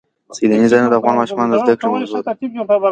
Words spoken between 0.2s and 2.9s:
سیلانی ځایونه د افغان ماشومانو د زده کړې موضوع ده.